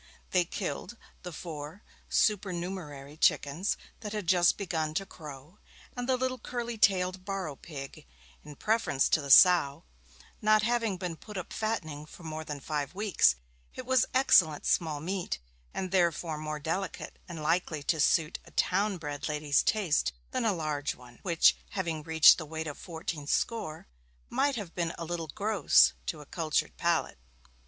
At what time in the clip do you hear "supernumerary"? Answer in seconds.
2.09-3.17